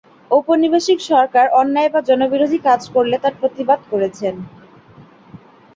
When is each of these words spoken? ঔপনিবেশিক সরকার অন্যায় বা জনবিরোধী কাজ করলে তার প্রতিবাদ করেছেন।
ঔপনিবেশিক 0.31 0.99
সরকার 1.09 1.45
অন্যায় 1.61 1.89
বা 1.93 1.99
জনবিরোধী 2.09 2.59
কাজ 2.67 2.81
করলে 2.93 3.15
তার 3.23 3.33
প্রতিবাদ 3.41 3.79
করেছেন। 3.91 4.35